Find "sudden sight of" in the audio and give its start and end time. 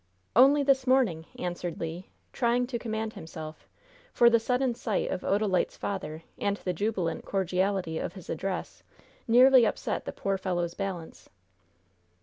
4.39-5.21